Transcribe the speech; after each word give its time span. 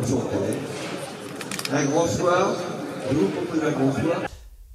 toujours 0.00 0.24
problème. 0.28 0.56
La 1.72 1.84
grand 1.84 2.06
soir, 2.06 2.54
vous 3.10 3.28
propose 3.28 3.62
la 3.62 3.70
grand 3.70 3.92
soir. 3.92 4.27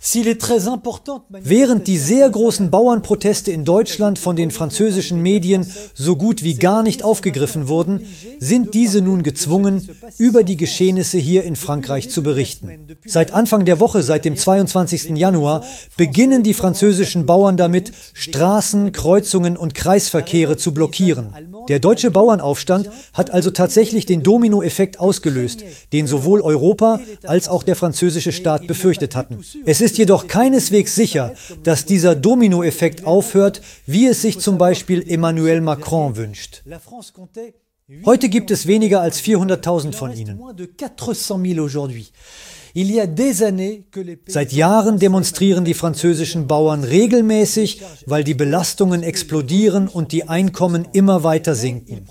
Während 0.06 1.88
die 1.88 1.98
sehr 1.98 2.30
großen 2.30 2.70
Bauernproteste 2.70 3.52
in 3.52 3.64
Deutschland 3.64 4.20
von 4.20 4.36
den 4.36 4.52
französischen 4.52 5.22
Medien 5.22 5.66
so 5.94 6.18
gut 6.18 6.44
wie 6.44 6.55
gar 6.55 6.84
nicht 6.84 7.04
aufgegriffen 7.04 7.70
wurden, 7.70 8.05
sind 8.38 8.74
diese 8.74 9.02
nun 9.02 9.24
gezwungen, 9.24 9.88
über 10.18 10.44
die 10.44 10.58
Geschehnisse 10.58 11.18
hier 11.18 11.44
in 11.44 11.55
Frankreich 11.55 12.10
zu 12.10 12.22
berichten. 12.22 12.98
Seit 13.05 13.34
Anfang 13.34 13.63
der 13.63 13.80
Woche, 13.80 14.04
seit 14.04 14.26
dem 14.26 14.36
22. 14.36 15.12
Januar, 15.16 15.63
beginnen 15.96 16.44
die 16.44 16.54
französischen 16.54 17.26
Bauern 17.26 17.55
damit, 17.55 17.94
Straßen, 18.13 18.91
Kreuzungen 18.91 19.55
und 19.55 19.74
Kreisverkehre 19.74 20.58
zu 20.58 20.74
blockieren. 20.74 21.34
Der 21.70 21.80
deutsche 21.80 22.12
Bauernaufstand 22.12 22.90
hat 23.13 23.32
also 23.32 23.52
tatsächlich 23.52 24.05
den 24.05 24.22
Dominoeffekt 24.22 24.99
ausgelöst, 24.99 25.63
den 25.94 26.08
sowohl 26.08 26.41
Europa 26.41 26.99
als 27.24 27.48
auch 27.48 27.63
der 27.63 27.77
französische 27.77 28.34
Staat 28.34 28.68
befürchtet 28.68 29.16
hatten. 29.16 29.40
Es 29.66 29.80
ist 29.80 29.93
jedoch 29.98 30.28
keineswegs 30.28 30.96
sicher, 30.96 31.34
dass 31.64 31.86
dieser 31.86 32.16
Dominoeffekt 32.16 33.05
aufhört, 33.05 33.62
wie 33.86 34.08
es 34.08 34.22
sich 34.22 34.40
zum 34.40 34.58
Beispiel 34.58 35.04
Emmanuel 35.08 35.62
Macron 35.62 36.16
wünscht. 36.16 36.63
Heute 38.05 38.30
gibt 38.30 38.50
es 38.50 38.66
weniger 38.66 39.02
als 39.02 39.22
400.000 39.22 39.94
von 39.94 40.13
ihnen. 40.13 40.40
Seit 44.27 44.52
Jahren 44.52 44.98
demonstrieren 44.98 45.63
die 45.63 45.76
französischen 45.76 46.48
Bauern 46.48 46.84
regelmäßig, 46.84 47.82
weil 48.07 48.24
die 48.24 48.34
Belastungen 48.34 49.04
explodieren 49.04 49.88
und 49.88 50.12
die 50.12 50.27
Einkommen 50.27 50.88
immer 50.91 51.24
weiter 51.24 51.54
sinken. 51.54 52.07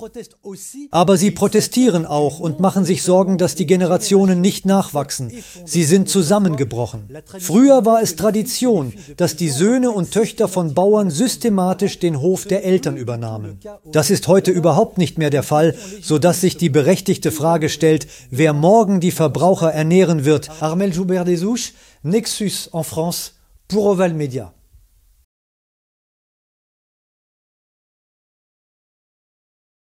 Aber 0.92 1.16
sie 1.16 1.32
protestieren 1.32 2.06
auch 2.06 2.38
und 2.38 2.60
machen 2.60 2.84
sich 2.84 3.02
Sorgen, 3.02 3.38
dass 3.38 3.56
die 3.56 3.66
Generationen 3.66 4.40
nicht 4.40 4.64
nachwachsen. 4.64 5.32
Sie 5.64 5.82
sind 5.82 6.08
zusammengebrochen. 6.08 7.08
Früher 7.40 7.84
war 7.84 8.00
es 8.00 8.14
Tradition, 8.14 8.92
dass 9.16 9.34
die 9.34 9.50
Söhne 9.50 9.90
und 9.90 10.12
Töchter 10.12 10.46
von 10.46 10.74
Bauern 10.74 11.10
systematisch 11.10 11.98
den 11.98 12.20
Hof 12.20 12.44
der 12.44 12.64
Eltern 12.64 12.96
übernahmen. 12.96 13.58
Das 13.90 14.10
ist 14.10 14.28
heute 14.28 14.52
überhaupt 14.52 14.96
nicht 14.96 15.18
mehr 15.18 15.30
der 15.30 15.42
Fall, 15.42 15.74
sodass 16.00 16.40
sich 16.40 16.56
die 16.56 16.70
berechtigte 16.70 17.32
Frage 17.32 17.68
stellt, 17.68 18.06
wer 18.30 18.52
morgen 18.52 19.00
die 19.00 19.10
Verbraucher 19.10 19.72
ernähren 19.72 20.24
wird, 20.24 20.51
Armel 20.60 20.92
Joubert 20.92 21.24
des 21.24 21.44
Ouches, 21.44 21.74
Nexus 22.04 22.68
en 22.72 22.82
France 22.82 23.36
pour 23.68 23.86
Oval 23.86 24.14
Media. 24.14 24.52